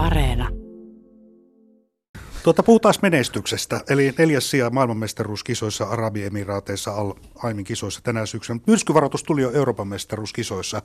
Areena. 0.00 0.48
Tuota, 2.44 2.62
puhutaan 2.62 2.94
menestyksestä, 3.02 3.80
eli 3.90 4.14
neljäs 4.18 4.50
sija 4.50 4.70
maailmanmestaruuskisoissa 4.70 5.84
Arabiemiraateissa 5.84 6.94
Al 6.94 7.12
Aimin 7.36 7.64
kisoissa 7.64 8.00
tänä 8.02 8.26
syksynä. 8.26 8.60
Myrskyvaroitus 8.66 9.22
tuli 9.22 9.42
jo 9.42 9.52
Euroopan 9.52 9.88
mestaruuskisoissa. 9.88 10.82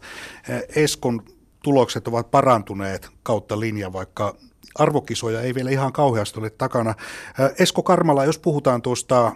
Eh, 0.49 0.83
Eskon 0.83 1.21
tulokset 1.63 2.07
ovat 2.07 2.31
parantuneet 2.31 3.09
kautta 3.23 3.59
linja, 3.59 3.93
vaikka 3.93 4.35
arvokisoja 4.75 5.41
ei 5.41 5.55
vielä 5.55 5.69
ihan 5.69 5.93
kauheasti 5.93 6.39
ole 6.39 6.49
takana. 6.49 6.89
Eh, 6.89 7.55
Esko 7.59 7.83
Karmala, 7.83 8.25
jos 8.25 8.39
puhutaan 8.39 8.81
tuosta 8.81 9.35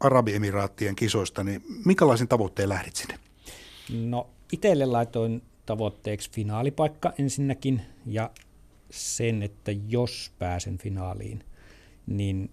Arabiemiraattien 0.00 0.96
kisoista, 0.96 1.44
niin 1.44 1.62
minkälaisen 1.84 2.28
tavoitteen 2.28 2.68
lähdit 2.68 2.96
sinne? 2.96 3.18
No 4.08 4.26
itselle 4.52 4.86
laitoin 4.86 5.42
tavoitteeksi 5.66 6.30
finaalipaikka 6.30 7.12
ensinnäkin 7.18 7.82
ja 8.06 8.30
sen, 8.90 9.42
että 9.42 9.72
jos 9.88 10.32
pääsen 10.38 10.78
finaaliin, 10.78 11.44
niin 12.06 12.50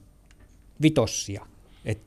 vitossia. 0.81 1.45
Et 1.85 2.01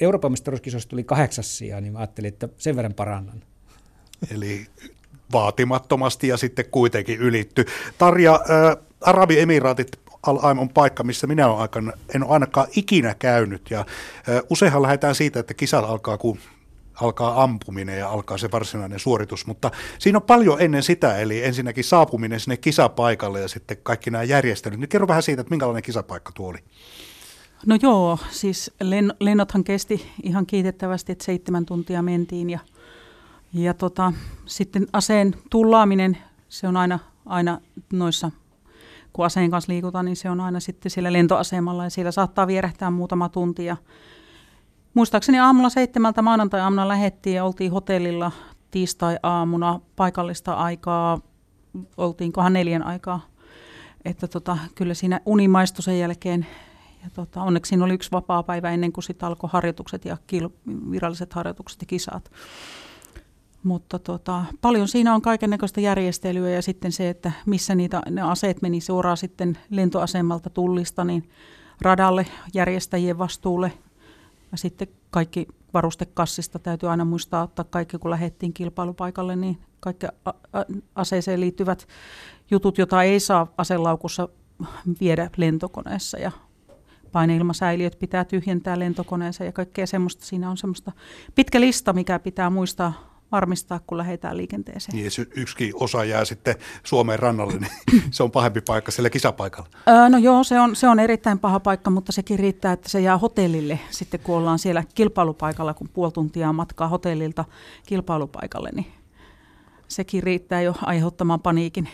Euroopan 0.00 0.32
mestaruuskisoissa 0.32 0.88
tuli 0.88 1.04
kahdeksas 1.04 1.58
sija, 1.58 1.80
niin 1.80 1.92
mä 1.92 1.98
ajattelin, 1.98 2.28
että 2.28 2.48
sen 2.58 2.76
verran 2.76 2.94
parannan. 2.94 3.42
Eli 4.30 4.66
vaatimattomasti 5.32 6.28
ja 6.28 6.36
sitten 6.36 6.64
kuitenkin 6.70 7.18
ylitty. 7.18 7.64
Tarja, 7.98 8.34
äh, 8.34 8.84
Arabiemiraatit 9.00 10.00
Al-Aim 10.22 10.58
on 10.58 10.68
paikka, 10.68 11.02
missä 11.02 11.26
minä 11.26 11.48
olen 11.48 11.60
aikana, 11.60 11.92
en 12.14 12.24
ole 12.24 12.32
ainakaan 12.32 12.66
ikinä 12.76 13.14
käynyt. 13.18 13.70
Ja, 13.70 13.80
äh, 13.80 13.86
useinhan 14.50 14.82
lähdetään 14.82 15.14
siitä, 15.14 15.40
että 15.40 15.54
kisat 15.54 15.84
alkaa, 15.84 16.18
kun 16.18 16.38
alkaa 16.94 17.42
ampuminen 17.42 17.98
ja 17.98 18.10
alkaa 18.10 18.38
se 18.38 18.50
varsinainen 18.50 18.98
suoritus, 18.98 19.46
mutta 19.46 19.70
siinä 19.98 20.18
on 20.18 20.22
paljon 20.22 20.60
ennen 20.60 20.82
sitä, 20.82 21.18
eli 21.18 21.44
ensinnäkin 21.44 21.84
saapuminen 21.84 22.40
sinne 22.40 22.56
kisapaikalle 22.56 23.40
ja 23.40 23.48
sitten 23.48 23.76
kaikki 23.82 24.10
nämä 24.10 24.24
järjestelyt. 24.24 24.80
Nyt 24.80 24.90
kerro 24.90 25.08
vähän 25.08 25.22
siitä, 25.22 25.40
että 25.40 25.50
minkälainen 25.50 25.82
kisapaikka 25.82 26.32
tuo 26.32 26.48
oli. 26.48 26.58
No 27.66 27.78
joo, 27.82 28.18
siis 28.30 28.70
len, 28.80 29.14
lennothan 29.20 29.64
kesti 29.64 30.10
ihan 30.22 30.46
kiitettävästi, 30.46 31.12
että 31.12 31.24
seitsemän 31.24 31.66
tuntia 31.66 32.02
mentiin 32.02 32.50
ja, 32.50 32.58
ja 33.54 33.74
tota, 33.74 34.12
sitten 34.46 34.86
aseen 34.92 35.34
tullaaminen, 35.50 36.18
se 36.48 36.68
on 36.68 36.76
aina, 36.76 36.98
aina 37.26 37.60
noissa, 37.92 38.30
kun 39.12 39.24
aseen 39.24 39.50
kanssa 39.50 39.72
liikutaan, 39.72 40.04
niin 40.04 40.16
se 40.16 40.30
on 40.30 40.40
aina 40.40 40.60
sitten 40.60 40.90
siellä 40.90 41.12
lentoasemalla 41.12 41.84
ja 41.84 41.90
siellä 41.90 42.12
saattaa 42.12 42.46
vierähtää 42.46 42.90
muutama 42.90 43.28
tunti 43.28 43.64
ja 43.64 43.76
Muistaakseni 44.94 45.38
aamulla 45.38 45.68
seitsemältä 45.70 46.22
maanantai-aamuna 46.22 46.88
lähettiin 46.88 47.36
ja 47.36 47.44
oltiin 47.44 47.72
hotellilla 47.72 48.32
tiistai-aamuna 48.70 49.80
paikallista 49.96 50.54
aikaa, 50.54 51.20
oltiinkohan 51.96 52.52
neljän 52.52 52.82
aikaa. 52.82 53.26
Että 54.04 54.28
tota, 54.28 54.58
kyllä 54.74 54.94
siinä 54.94 55.20
uni 55.26 55.48
maistui 55.48 55.82
sen 55.82 55.98
jälkeen. 55.98 56.46
Ja 57.04 57.10
tota, 57.14 57.42
onneksi 57.42 57.68
siinä 57.68 57.84
oli 57.84 57.94
yksi 57.94 58.10
vapaa 58.12 58.42
päivä 58.42 58.70
ennen 58.70 58.92
kuin 58.92 59.04
sitten 59.04 59.26
alkoi 59.26 59.50
harjoitukset 59.52 60.04
ja 60.04 60.16
kil, 60.26 60.48
viralliset 60.90 61.32
harjoitukset 61.32 61.82
ja 61.82 61.86
kisat. 61.86 62.30
Mutta 63.62 63.98
tota, 63.98 64.44
paljon 64.60 64.88
siinä 64.88 65.14
on 65.14 65.22
kaikenlaista 65.22 65.80
järjestelyä 65.80 66.50
ja 66.50 66.62
sitten 66.62 66.92
se, 66.92 67.08
että 67.08 67.32
missä 67.46 67.74
niitä, 67.74 68.02
ne 68.10 68.22
aseet 68.22 68.62
meni 68.62 68.80
suoraan 68.80 69.16
sitten 69.16 69.58
lentoasemalta 69.70 70.50
tullista, 70.50 71.04
niin 71.04 71.28
radalle 71.80 72.26
järjestäjien 72.54 73.18
vastuulle– 73.18 73.72
ja 74.54 74.58
sitten 74.58 74.88
kaikki 75.10 75.46
varustekassista 75.74 76.58
täytyy 76.58 76.90
aina 76.90 77.04
muistaa 77.04 77.42
ottaa 77.42 77.64
kaikki, 77.70 77.98
kun 77.98 78.10
lähdettiin 78.10 78.52
kilpailupaikalle, 78.52 79.36
niin 79.36 79.58
kaikki 79.80 80.06
aseeseen 80.94 81.40
liittyvät 81.40 81.88
jutut, 82.50 82.78
joita 82.78 83.02
ei 83.02 83.20
saa 83.20 83.52
aselaukussa 83.58 84.28
viedä 85.00 85.30
lentokoneessa 85.36 86.18
ja 86.18 86.32
paineilmasäiliöt 87.12 87.98
pitää 87.98 88.24
tyhjentää 88.24 88.78
lentokoneessa 88.78 89.44
ja 89.44 89.52
kaikkea 89.52 89.86
semmoista. 89.86 90.24
Siinä 90.24 90.50
on 90.50 90.56
semmoista 90.56 90.92
pitkä 91.34 91.60
lista, 91.60 91.92
mikä 91.92 92.18
pitää 92.18 92.50
muistaa 92.50 93.13
varmistaa, 93.32 93.80
kun 93.86 93.98
lähdetään 93.98 94.36
liikenteeseen. 94.36 94.96
Niin, 94.96 95.04
jos 95.04 95.18
yksikin 95.36 95.72
osa 95.74 96.04
jää 96.04 96.24
sitten 96.24 96.54
Suomeen 96.82 97.18
rannalle, 97.18 97.52
niin 97.52 98.02
se 98.10 98.22
on 98.22 98.30
pahempi 98.30 98.60
paikka 98.60 98.92
siellä 98.92 99.10
kisapaikalla. 99.10 99.68
Öö, 99.88 100.08
no 100.08 100.18
joo, 100.18 100.44
se 100.44 100.60
on, 100.60 100.76
se 100.76 100.88
on 100.88 101.00
erittäin 101.00 101.38
paha 101.38 101.60
paikka, 101.60 101.90
mutta 101.90 102.12
sekin 102.12 102.38
riittää, 102.38 102.72
että 102.72 102.88
se 102.88 103.00
jää 103.00 103.18
hotellille 103.18 103.80
sitten, 103.90 104.20
kun 104.20 104.36
ollaan 104.36 104.58
siellä 104.58 104.84
kilpailupaikalla, 104.94 105.74
kun 105.74 105.88
puoli 105.92 106.12
tuntia 106.12 106.52
matkaa 106.52 106.88
hotellilta 106.88 107.44
kilpailupaikalle, 107.86 108.70
niin 108.74 108.86
sekin 109.88 110.22
riittää 110.22 110.62
jo 110.62 110.74
aiheuttamaan 110.82 111.40
paniikin. 111.40 111.88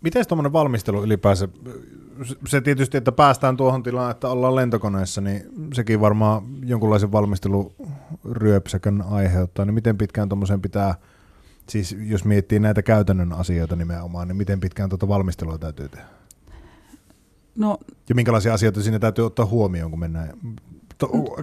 Miten 0.00 0.26
tuommoinen 0.28 0.52
valmistelu 0.52 1.04
ylipäänsä, 1.04 1.48
se 2.46 2.60
tietysti, 2.60 2.96
että 2.96 3.12
päästään 3.12 3.56
tuohon 3.56 3.82
tilaan, 3.82 4.10
että 4.10 4.28
ollaan 4.28 4.56
lentokoneessa, 4.56 5.20
niin 5.20 5.42
sekin 5.74 6.00
varmaan 6.00 6.42
jonkunlaisen 6.64 7.12
valmisteluryöpsäkön 8.10 9.02
aiheuttaa, 9.02 9.64
niin 9.64 9.74
miten 9.74 9.98
pitkään 9.98 10.28
tuommoisen 10.28 10.62
pitää, 10.62 10.94
siis 11.68 11.96
jos 12.06 12.24
miettii 12.24 12.58
näitä 12.58 12.82
käytännön 12.82 13.32
asioita 13.32 13.76
nimenomaan, 13.76 14.28
niin 14.28 14.36
miten 14.36 14.60
pitkään 14.60 14.88
tuota 14.88 15.08
valmistelua 15.08 15.58
täytyy 15.58 15.88
tehdä? 15.88 16.06
No, 17.56 17.78
ja 18.08 18.14
minkälaisia 18.14 18.54
asioita 18.54 18.82
siinä 18.82 18.98
täytyy 18.98 19.26
ottaa 19.26 19.46
huomioon, 19.46 19.90
kun 19.90 20.00
mennään, 20.00 20.38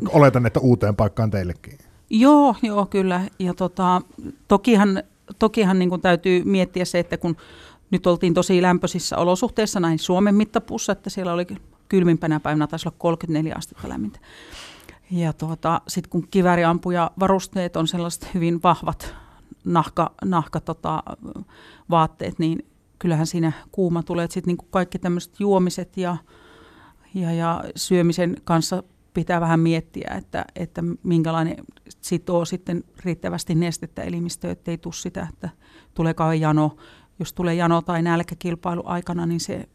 oletan, 0.09 0.45
että 0.45 0.59
uuteen 0.59 0.95
paikkaan 0.95 1.31
teillekin. 1.31 1.77
Joo, 2.09 2.55
joo, 2.61 2.85
kyllä. 2.85 3.21
Ja 3.39 3.53
tota, 3.53 4.01
tokihan, 4.47 5.03
tokihan 5.39 5.79
niin 5.79 6.01
täytyy 6.01 6.43
miettiä 6.43 6.85
se, 6.85 6.99
että 6.99 7.17
kun 7.17 7.37
nyt 7.91 8.07
oltiin 8.07 8.33
tosi 8.33 8.61
lämpöisissä 8.61 9.17
olosuhteissa 9.17 9.79
näin 9.79 9.99
Suomen 9.99 10.35
mittapuussa, 10.35 10.91
että 10.91 11.09
siellä 11.09 11.33
oli 11.33 11.47
kylmimpänä 11.89 12.39
päivänä 12.39 12.67
taisi 12.67 12.87
olla 12.87 12.95
34 12.99 13.53
astetta 13.57 13.89
lämmintä. 13.89 14.19
Ja 15.11 15.33
tuota, 15.33 15.81
sitten 15.87 16.09
kun 16.09 16.27
kivääriampuja 16.31 17.11
varusteet 17.19 17.75
on 17.75 17.87
sellaiset 17.87 18.33
hyvin 18.33 18.63
vahvat 18.63 19.15
nahka, 19.65 20.11
nahka 20.25 20.59
tota, 20.59 21.03
vaatteet, 21.89 22.39
niin 22.39 22.65
kyllähän 22.99 23.27
siinä 23.27 23.51
kuuma 23.71 24.03
tulee. 24.03 24.27
Sitten 24.29 24.55
niin 24.55 24.67
kaikki 24.69 24.99
tämmöiset 24.99 25.39
juomiset 25.39 25.97
ja, 25.97 26.17
ja, 27.13 27.31
ja 27.31 27.63
syömisen 27.75 28.37
kanssa 28.43 28.83
pitää 29.13 29.41
vähän 29.41 29.59
miettiä, 29.59 30.13
että, 30.17 30.45
että 30.55 30.83
minkälainen 31.03 31.55
sitoo 32.01 32.45
sitten 32.45 32.83
riittävästi 33.03 33.55
nestettä 33.55 34.01
elimistöön, 34.01 34.51
ettei 34.51 34.77
tule 34.77 34.93
sitä, 34.93 35.27
että 35.33 35.49
tulee 35.93 36.13
kauhean 36.13 36.41
jano 36.41 36.77
jos 37.19 37.33
tulee 37.33 37.55
jano 37.55 37.81
tai 37.81 38.01
nälkäkilpailu 38.01 38.81
aikana, 38.85 39.25
niin 39.25 39.39
se 39.39 39.69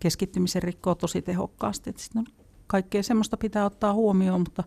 keskittymisen 0.00 0.62
rikkoo 0.62 0.94
tosi 0.94 1.22
tehokkaasti. 1.22 1.94
Sitten 1.96 2.24
kaikkea 2.68 3.02
semmoista 3.02 3.36
pitää 3.36 3.64
ottaa 3.64 3.92
huomioon, 3.92 4.40
mutta 4.40 4.64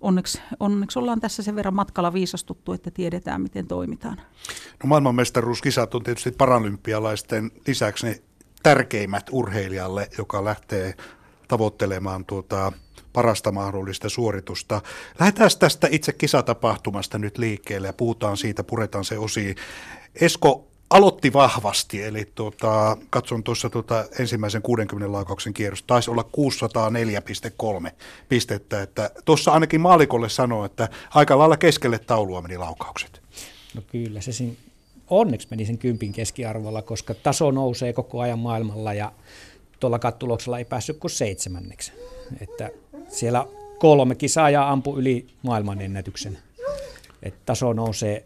onneksi, 0.00 0.40
onneksi 0.60 0.98
ollaan 0.98 1.20
tässä 1.20 1.42
sen 1.42 1.56
verran 1.56 1.74
matkalla 1.74 2.12
viisastuttu, 2.12 2.72
että 2.72 2.90
tiedetään, 2.90 3.40
miten 3.40 3.66
toimitaan. 3.66 4.16
No 4.82 4.86
maailmanmestaruuskisat 4.86 5.94
on 5.94 6.02
tietysti 6.02 6.30
paralympialaisten 6.30 7.50
lisäksi 7.66 8.06
ne 8.06 8.22
tärkeimmät 8.62 9.26
urheilijalle, 9.30 10.08
joka 10.18 10.44
lähtee 10.44 10.94
tavoittelemaan 11.48 12.24
tuota 12.24 12.72
parasta 13.12 13.52
mahdollista 13.52 14.08
suoritusta. 14.08 14.82
Lähdetään 15.20 15.50
tästä 15.58 15.88
itse 15.90 16.12
kisatapahtumasta 16.12 17.18
nyt 17.18 17.38
liikkeelle 17.38 17.86
ja 17.86 17.92
puhutaan 17.92 18.36
siitä, 18.36 18.64
puretaan 18.64 19.04
se 19.04 19.18
osiin. 19.18 19.56
Esko, 20.14 20.69
aloitti 20.90 21.32
vahvasti, 21.32 22.02
eli 22.02 22.28
tuota, 22.34 22.96
katson 23.10 23.42
tuossa 23.42 23.70
tuota 23.70 24.04
ensimmäisen 24.18 24.62
60 24.62 25.12
laukauksen 25.12 25.54
kierrosta, 25.54 25.86
taisi 25.86 26.10
olla 26.10 26.24
604,3 27.86 27.90
pistettä, 28.28 28.82
että 28.82 29.10
tuossa 29.24 29.52
ainakin 29.52 29.80
maalikolle 29.80 30.28
sanoi, 30.28 30.66
että 30.66 30.88
aika 31.14 31.38
lailla 31.38 31.56
keskelle 31.56 31.98
taulua 31.98 32.42
meni 32.42 32.58
laukaukset. 32.58 33.22
No 33.74 33.82
kyllä, 33.86 34.20
se 34.20 34.32
siinä 34.32 34.54
onneksi 35.10 35.48
meni 35.50 35.66
sen 35.66 35.78
kympin 35.78 36.12
keskiarvolla, 36.12 36.82
koska 36.82 37.14
taso 37.14 37.50
nousee 37.50 37.92
koko 37.92 38.20
ajan 38.20 38.38
maailmalla 38.38 38.94
ja 38.94 39.12
tuolla 39.80 39.98
kattuloksella 39.98 40.58
ei 40.58 40.64
päässyt 40.64 40.98
kuin 40.98 41.10
seitsemänneksi. 41.10 41.92
Että 42.40 42.70
siellä 43.08 43.46
kolme 43.78 44.14
kisaajaa 44.14 44.70
ampui 44.70 44.98
yli 44.98 45.26
maailmanennätyksen. 45.42 46.38
että 47.22 47.40
taso 47.46 47.72
nousee 47.72 48.24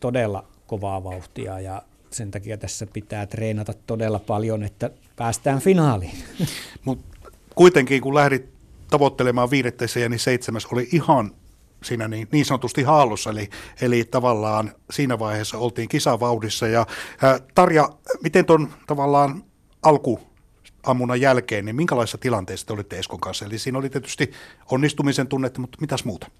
todella 0.00 0.44
kovaa 0.66 1.04
vauhtia 1.04 1.60
ja 1.60 1.82
sen 2.10 2.30
takia 2.30 2.58
tässä 2.58 2.86
pitää 2.86 3.26
treenata 3.26 3.72
todella 3.86 4.18
paljon, 4.18 4.62
että 4.62 4.90
päästään 5.16 5.60
finaaliin. 5.60 6.18
Mut 6.84 7.00
kuitenkin 7.54 8.02
kun 8.02 8.14
lähdit 8.14 8.50
tavoittelemaan 8.90 9.50
viidettä 9.50 9.84
niin 10.08 10.18
seitsemäs 10.18 10.66
oli 10.66 10.88
ihan 10.92 11.32
siinä 11.84 12.08
niin, 12.08 12.28
niin 12.32 12.44
sanotusti 12.44 12.82
haallossa, 12.82 13.30
eli, 13.30 13.48
eli 13.80 14.04
tavallaan 14.04 14.72
siinä 14.90 15.18
vaiheessa 15.18 15.58
oltiin 15.58 15.88
kisavauhdissa. 15.88 16.66
Ja, 16.66 16.86
ää, 17.22 17.38
Tarja, 17.54 17.88
miten 18.22 18.44
tuon 18.44 18.68
tavallaan 18.86 19.44
alku 19.82 20.20
ammunnan 20.82 21.20
jälkeen, 21.20 21.64
niin 21.64 21.76
minkälaisessa 21.76 22.18
tilanteessa 22.18 22.66
te 22.66 22.72
olitte 22.72 22.98
Eskon 22.98 23.20
kanssa? 23.20 23.44
Eli 23.44 23.58
siinä 23.58 23.78
oli 23.78 23.90
tietysti 23.90 24.32
onnistumisen 24.70 25.26
tunnetta, 25.26 25.60
mutta 25.60 25.78
mitäs 25.80 26.04
muuta? 26.04 26.30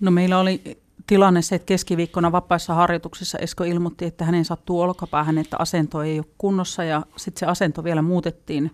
No 0.00 0.10
meillä 0.10 0.38
oli 0.38 0.82
tilanne 1.06 1.42
se, 1.42 1.54
että 1.54 1.66
keskiviikkona 1.66 2.32
vapaissa 2.32 2.74
harjoituksissa 2.74 3.38
Esko 3.38 3.64
ilmoitti, 3.64 4.04
että 4.04 4.24
hänen 4.24 4.44
sattuu 4.44 4.80
olkapäähän, 4.80 5.38
että 5.38 5.56
asento 5.58 6.02
ei 6.02 6.18
ole 6.18 6.26
kunnossa 6.38 6.84
ja 6.84 7.02
sitten 7.16 7.40
se 7.40 7.46
asento 7.46 7.84
vielä 7.84 8.02
muutettiin 8.02 8.70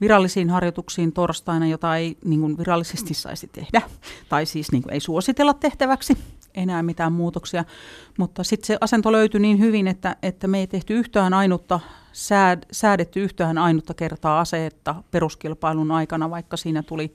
virallisiin 0.00 0.50
harjoituksiin 0.50 1.12
torstaina, 1.12 1.66
jota 1.66 1.96
ei 1.96 2.16
niin 2.24 2.40
kuin 2.40 2.58
virallisesti 2.58 3.14
saisi 3.14 3.46
tehdä, 3.46 3.82
tai 4.28 4.46
siis 4.46 4.72
niin 4.72 4.82
kuin 4.82 4.92
ei 4.92 5.00
suositella 5.00 5.54
tehtäväksi 5.54 6.18
enää 6.54 6.82
mitään 6.82 7.12
muutoksia. 7.12 7.64
Mutta 8.18 8.44
sitten 8.44 8.66
se 8.66 8.78
asento 8.80 9.12
löytyi 9.12 9.40
niin 9.40 9.58
hyvin, 9.58 9.88
että, 9.88 10.16
että 10.22 10.48
me 10.48 10.58
ei 10.58 10.66
tehty 10.66 10.94
yhtään 10.94 11.34
ainutta, 11.34 11.80
sääd, 12.12 12.62
säädetty 12.72 13.22
yhtään 13.22 13.58
ainutta 13.58 13.94
kertaa 13.94 14.40
aseetta 14.40 14.94
peruskilpailun 15.10 15.90
aikana, 15.90 16.30
vaikka 16.30 16.56
siinä 16.56 16.82
tuli 16.82 17.14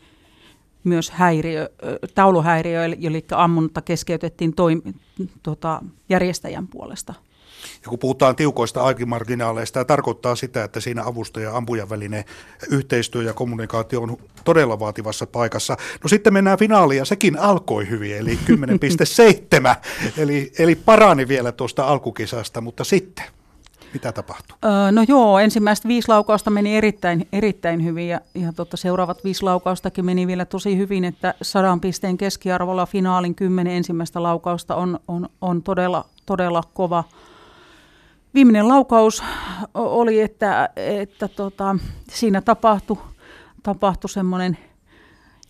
myös 0.84 1.12
häiriö, 1.12 1.70
tauluhäiriö, 2.16 2.86
eli 2.86 3.26
ammunta 3.32 3.82
keskeytettiin 3.82 4.54
toim, 4.54 4.82
tota, 5.44 5.82
järjestäjän 6.10 6.68
puolesta. 6.68 7.14
Ja 7.84 7.90
kun 7.90 8.00
puhutaan 8.00 8.36
tiukoista 8.36 8.84
aikimarginaaleista, 8.84 9.74
tämä 9.74 9.86
tarkoittaa 9.86 10.36
sitä, 10.36 10.64
että 10.64 10.80
siinä 10.80 11.04
avustaja 11.04 11.50
ja 11.50 11.58
ampujan 11.58 11.90
välinen 11.90 12.24
yhteistyö 12.70 13.24
ja 13.24 13.34
kommunikaatio 13.34 14.02
on 14.02 14.18
todella 14.44 14.80
vaativassa 14.80 15.28
paikassa. 15.28 15.78
No 16.04 16.08
sitten 16.08 16.34
mennään 16.34 16.60
finaaliin 16.60 16.98
ja 16.98 17.06
sekin 17.06 17.40
alkoi 17.40 17.90
hyvin, 17.90 18.18
eli 18.18 18.40
10,7, 18.50 19.76
eli, 20.18 20.52
eli 20.60 20.76
parani 20.76 21.28
vielä 21.28 21.52
tuosta 21.52 21.84
alkukisasta, 21.84 22.62
mutta 22.62 22.84
sitten 22.84 23.26
mitä 23.94 24.12
tapahtui? 24.12 24.58
Öö, 24.66 24.92
no 24.92 25.06
joo, 25.08 25.40
ensimmäiset 25.40 25.88
viisi 25.88 26.08
laukausta 26.08 26.50
meni 26.50 26.78
erittäin, 26.78 27.28
erittäin 27.34 27.84
hyvin 27.84 28.08
ja, 28.08 28.22
ja 28.36 28.54
tota, 28.54 28.78
seuraavat 28.78 29.24
viisi 29.24 29.44
laukaustakin 29.44 30.06
meni 30.06 30.28
vielä 30.28 30.46
tosi 30.46 30.78
hyvin, 30.78 31.06
että 31.06 31.34
sadan 31.42 31.82
pisteen 31.82 32.18
keskiarvolla 32.18 32.86
finaalin 32.86 33.36
kymmenen 33.36 33.74
ensimmäistä 33.74 34.24
laukausta 34.24 34.76
on, 34.76 35.00
on, 35.08 35.30
on 35.42 35.64
todella, 35.64 36.06
todella 36.26 36.64
kova. 36.74 37.04
Viimeinen 38.34 38.68
laukaus 38.68 39.24
oli, 39.74 40.22
että, 40.22 40.70
että 40.76 41.28
tota, 41.28 41.76
siinä 42.12 42.42
tapahtui, 42.42 42.98
tapahtui 43.64 44.10
semmoinen 44.10 44.58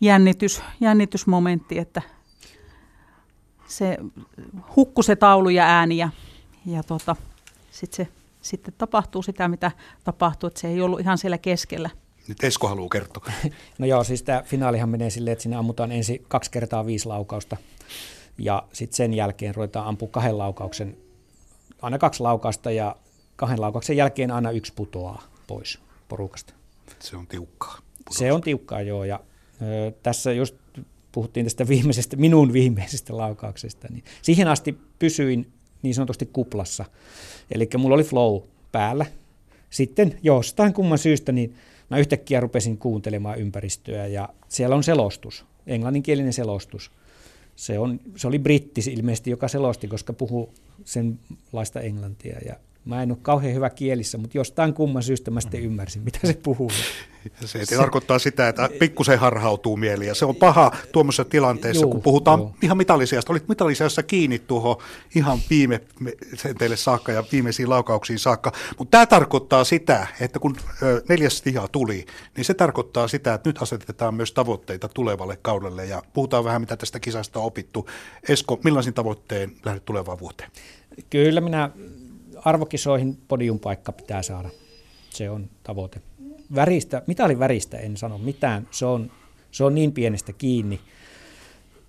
jännitys, 0.02 0.62
jännitysmomentti, 0.80 1.80
että 1.80 2.02
se 3.68 3.98
hukkui 4.76 5.04
se 5.04 5.16
taulu 5.16 5.50
ja 5.50 5.64
ääni 5.66 5.98
ja, 5.98 6.10
ja 6.66 6.84
tota, 6.84 7.16
sitten 7.72 8.06
se 8.06 8.12
sitten 8.42 8.74
tapahtuu 8.78 9.22
sitä, 9.22 9.48
mitä 9.48 9.72
tapahtuu, 10.04 10.48
että 10.48 10.60
se 10.60 10.68
ei 10.68 10.82
ollut 10.82 11.00
ihan 11.00 11.18
siellä 11.18 11.38
keskellä. 11.38 11.90
Nyt 12.28 12.44
Esko 12.44 12.68
haluaa 12.68 12.90
kertoa. 12.90 13.32
No 13.80 13.86
joo, 13.86 14.04
siis 14.04 14.24
tämä 14.24 14.44
finaalihan 14.46 14.90
menee 14.90 15.10
silleen, 15.10 15.32
että 15.32 15.44
sinne 15.44 15.56
ammutaan 15.56 15.92
ensin 15.92 16.26
kaksi 16.28 16.52
kertaa 16.52 16.86
viisi 16.86 17.06
laukausta 17.06 17.58
ja 18.38 18.64
sitten 18.74 18.96
sen 18.96 19.14
jälkeen 19.14 19.56
ruvetaan 19.56 19.88
ampua 19.88 20.08
kahden 20.12 20.38
laukauksen, 20.38 20.98
aina 21.82 21.98
kaksi 21.98 22.24
laukausta 22.24 22.72
ja 22.72 22.96
kahden 23.36 23.62
laukauksen 23.62 23.98
jälkeen 23.98 24.32
aina 24.32 24.52
yksi 24.52 24.74
putoaa 24.76 25.24
pois 25.48 25.80
porukasta. 26.08 26.54
Se 27.00 27.18
on 27.18 27.28
tiukkaa. 27.28 27.78
Putosta. 27.98 28.20
Se 28.20 28.32
on 28.32 28.42
tiukkaa, 28.42 28.82
joo. 28.82 29.04
Ja 29.04 29.20
ö, 29.62 29.92
tässä 30.04 30.34
just 30.34 30.56
puhuttiin 31.12 31.46
tästä 31.46 31.68
viimeisestä, 31.68 32.18
minun 32.18 32.54
viimeisestä 32.54 33.18
laukauksesta, 33.18 33.88
niin 33.90 34.04
siihen 34.22 34.48
asti 34.48 34.80
pysyin 35.00 35.52
niin 35.81 35.96
sanotusti 35.96 36.26
kuplassa. 36.26 36.86
Eli 37.52 37.70
mulla 37.78 37.96
oli 37.96 38.04
flow 38.04 38.42
päällä. 38.72 39.06
Sitten 39.70 40.20
jostain 40.24 40.74
kumman 40.74 40.98
syystä, 40.98 41.31
niin 41.31 41.56
mä 41.90 41.98
yhtäkkiä 41.98 42.40
rupesin 42.40 42.78
kuuntelemaan 42.78 43.40
ympäristöä 43.40 44.08
ja 44.08 44.30
siellä 44.48 44.76
on 44.76 44.84
selostus, 44.84 45.46
englanninkielinen 45.68 46.34
selostus. 46.34 46.92
Se, 47.56 47.80
on, 47.80 48.00
se 48.16 48.28
oli 48.28 48.40
britti 48.40 48.81
ilmeisesti, 48.92 49.30
joka 49.30 49.48
selosti, 49.48 49.88
koska 49.88 50.14
puhuu 50.14 50.54
senlaista 50.86 51.81
englantia 51.81 52.40
ja 52.46 52.56
Mä 52.90 53.04
en 53.04 53.12
ole 53.12 53.18
kauhean 53.22 53.56
hyvä 53.56 53.70
kielissä, 53.70 54.18
mutta 54.18 54.38
jostain 54.38 54.74
kumman 54.74 55.04
syystä 55.04 55.32
mä 55.32 55.42
sitten 55.42 55.62
ymmärsin, 55.62 56.02
mitä 56.02 56.20
se 56.24 56.40
puhuu. 56.44 56.72
Se, 57.46 57.66
se 57.66 57.76
tarkoittaa 57.76 58.20
sitä, 58.20 58.48
että 58.48 58.70
pikkusen 58.80 59.20
harhautuu 59.20 59.78
mieli 59.78 60.08
ja 60.08 60.16
se 60.16 60.26
on 60.26 60.36
paha 60.36 60.72
tuommoisessa 60.92 61.26
tilanteessa, 61.26 61.82
juu, 61.82 61.92
kun 61.92 62.02
puhutaan 62.02 62.40
juu. 62.40 62.56
ihan 62.62 62.78
mitallisiasta. 62.78 63.34
Olit 63.34 63.48
mitallisiasta 63.48 64.04
kiinni 64.04 64.40
tuohon 64.40 64.76
ihan 65.16 65.40
viime 65.50 65.82
teille 66.58 66.78
saakka 66.78 67.12
ja 67.12 67.24
viimeisiin 67.32 67.70
laukauksiin 67.70 68.20
saakka. 68.20 68.52
Mutta 68.78 68.92
tämä 68.92 69.06
tarkoittaa 69.06 69.64
sitä, 69.64 70.08
että 70.20 70.40
kun 70.40 70.56
neljäs 71.10 71.42
tiha 71.42 71.68
tuli, 71.68 72.06
niin 72.38 72.46
se 72.46 72.54
tarkoittaa 72.54 73.08
sitä, 73.08 73.34
että 73.34 73.50
nyt 73.50 73.62
asetetaan 73.62 74.16
myös 74.16 74.32
tavoitteita 74.32 74.88
tulevalle 74.88 75.38
kaudelle 75.42 75.86
ja 75.86 76.04
puhutaan 76.14 76.44
vähän, 76.44 76.62
mitä 76.62 76.78
tästä 76.78 77.00
kisasta 77.00 77.40
on 77.40 77.46
opittu. 77.46 77.90
Esko, 78.30 78.60
millaisin 78.64 78.94
tavoitteen 78.94 79.52
lähdet 79.66 79.86
tulevaan 79.86 80.20
vuoteen? 80.20 80.52
Kyllä 81.10 81.42
minä 81.42 81.70
arvokisoihin 82.46 83.18
podiumpaikka 83.28 83.92
pitää 83.92 84.22
saada. 84.22 84.50
Se 85.10 85.30
on 85.30 85.50
tavoite. 85.64 86.02
Väristä, 86.56 87.02
mitalin 87.08 87.40
väristä 87.40 87.78
en 87.78 87.98
sano 87.98 88.18
mitään, 88.18 88.68
se 88.72 88.86
on, 88.86 89.12
se 89.52 89.64
on 89.64 89.76
niin 89.76 89.92
pienestä 89.92 90.34
kiinni. 90.34 90.80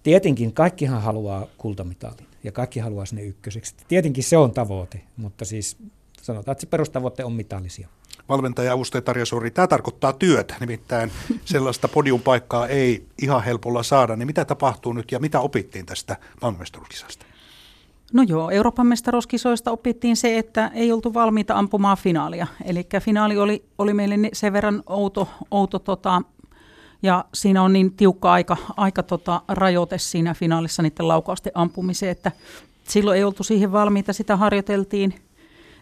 Tietenkin 0.02 0.52
kaikkihan 0.52 1.02
haluaa 1.02 1.47
kultamitalin 1.58 2.26
ja 2.44 2.52
kaikki 2.52 2.81
haluaa 2.81 3.06
sinne 3.06 3.23
ykköseksi. 3.23 3.75
Tietenkin 3.88 4.25
se 4.25 4.37
on 4.37 4.52
tavoite, 4.52 5.00
mutta 5.17 5.44
siis 5.44 5.76
sanotaan, 6.23 6.52
että 6.52 6.61
se 6.61 6.67
perustavoite 6.67 7.25
on 7.25 7.32
mitallisia. 7.32 7.88
Valmentaja 8.29 8.73
avustaja 8.73 9.02
Tarja 9.02 9.26
Suori, 9.26 9.50
tämä 9.50 9.67
tarkoittaa 9.67 10.12
työtä, 10.12 10.55
nimittäin 10.61 11.12
sellaista 11.44 11.88
podiumpaikkaa 11.88 12.69
ei 12.69 13.06
ihan 13.23 13.44
helpolla 13.44 13.82
saada. 13.82 14.17
Niin 14.17 14.26
mitä 14.26 14.44
tapahtuu 14.44 14.93
nyt 14.93 15.12
ja 15.12 15.19
mitä 15.19 15.41
opittiin 15.41 15.87
tästä 15.87 16.17
maailmanmestaruuskisasta? 16.43 17.26
No 18.12 18.22
joo, 18.22 18.50
Euroopan 18.50 18.86
mestaruuskisoista 18.86 19.70
opittiin 19.70 20.16
se, 20.16 20.38
että 20.38 20.70
ei 20.74 20.92
oltu 20.92 21.14
valmiita 21.14 21.54
ampumaan 21.54 21.96
finaalia. 21.96 22.46
Eli 22.64 22.86
finaali 23.00 23.38
oli, 23.38 23.64
oli 23.78 23.94
meille 23.94 24.16
sen 24.32 24.52
verran 24.52 24.82
outo, 24.86 25.28
outo 25.50 25.78
tota, 25.78 26.22
ja 27.02 27.24
siinä 27.34 27.62
on 27.62 27.72
niin 27.72 27.92
tiukka 27.92 28.32
aika, 28.32 28.56
aika 28.76 29.02
tota, 29.02 29.42
rajoite 29.48 29.98
siinä 29.98 30.34
finaalissa 30.34 30.82
niiden 30.82 31.08
laukausten 31.08 31.52
ampumiseen, 31.54 32.12
että 32.12 32.32
silloin 32.84 33.16
ei 33.18 33.24
oltu 33.24 33.42
siihen 33.42 33.72
valmiita, 33.72 34.12
sitä 34.12 34.36
harjoiteltiin, 34.36 35.14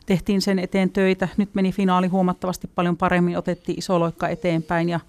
tehtiin 0.06 0.42
sen 0.42 0.58
eteen 0.58 0.90
töitä. 0.90 1.28
Nyt 1.36 1.54
meni 1.54 1.72
finaali 1.72 2.06
huomattavasti 2.06 2.70
paljon 2.74 2.96
paremmin, 2.96 3.38
otettiin 3.38 3.78
iso 3.78 4.00
loikka 4.00 4.28
eteenpäin 4.28 4.88
ja 4.88 5.00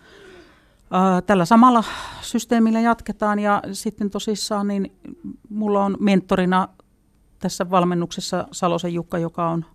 tällä 1.26 1.46
samalla 1.46 1.84
systeemillä 2.22 2.80
jatketaan 2.80 3.40
ja 3.40 3.62
sitten 3.72 4.10
tosissaan 4.10 4.68
niin 4.68 4.92
mulla 5.50 5.86
on 5.86 5.98
mentorina 6.00 6.68
tässä 7.40 7.70
valmennuksessa 7.70 8.48
Salosen 8.52 8.94
Jukka, 8.94 9.18
joka 9.18 9.50
on, 9.50 9.66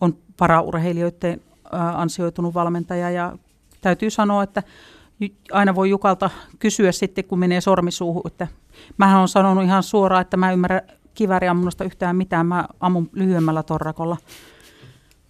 on 0.00 0.16
paraurheilijoiden 0.36 1.40
ansioitunut 1.94 2.54
valmentaja 2.54 3.10
ja 3.10 3.38
täytyy 3.80 4.10
sanoa, 4.10 4.42
että 4.42 4.62
aina 5.52 5.74
voi 5.74 5.90
Jukalta 5.90 6.30
kysyä 6.58 6.92
sitten, 6.92 7.24
kun 7.24 7.38
menee 7.38 7.60
sormisuuhun, 7.60 8.22
että 8.26 8.46
mähän 8.98 9.20
on 9.20 9.28
sanonut 9.28 9.64
ihan 9.64 9.82
suoraan, 9.82 10.22
että 10.22 10.36
mä 10.36 10.52
ymmärrän 10.52 10.82
kivääriammunnosta 11.14 11.84
yhtään 11.84 12.16
mitään, 12.16 12.46
mä 12.46 12.68
ammun 12.80 13.10
lyhyemmällä 13.12 13.62
torrakolla. 13.62 14.16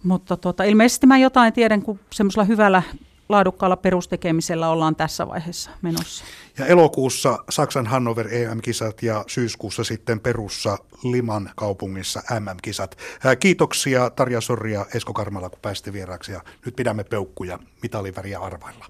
Mutta 0.03 0.37
tota, 0.37 0.63
ilmeisesti 0.63 1.07
mä 1.07 1.17
jotain 1.17 1.53
tiedän, 1.53 1.81
kun 1.81 1.99
semmoisella 2.13 2.43
hyvällä 2.43 2.83
laadukkaalla 3.29 3.77
perustekemisellä 3.77 4.69
ollaan 4.69 4.95
tässä 4.95 5.27
vaiheessa 5.27 5.71
menossa. 5.81 6.25
Ja 6.57 6.65
elokuussa 6.65 7.39
Saksan 7.49 7.87
Hannover 7.87 8.33
EM-kisat 8.33 9.03
ja 9.03 9.23
syyskuussa 9.27 9.83
sitten 9.83 10.19
Perussa 10.19 10.77
Liman 11.03 11.49
kaupungissa 11.55 12.21
MM-kisat. 12.39 12.97
Kiitoksia 13.39 14.09
Tarja 14.09 14.41
Sorri 14.41 14.73
ja 14.73 14.85
Esko 14.93 15.13
Karmala, 15.13 15.49
kun 15.49 15.59
pääsitte 15.61 15.93
vieraaksi 15.93 16.31
ja 16.31 16.41
nyt 16.65 16.75
pidämme 16.75 17.03
peukkuja 17.03 17.59
mitaliväriä 17.81 18.39
arvailla. 18.39 18.85